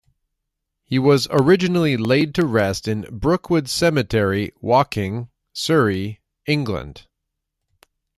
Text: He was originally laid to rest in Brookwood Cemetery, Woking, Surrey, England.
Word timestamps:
He 0.83 0.97
was 0.97 1.27
originally 1.29 1.95
laid 1.95 2.33
to 2.33 2.47
rest 2.47 2.87
in 2.87 3.05
Brookwood 3.11 3.69
Cemetery, 3.69 4.51
Woking, 4.59 5.29
Surrey, 5.53 6.21
England. 6.47 7.05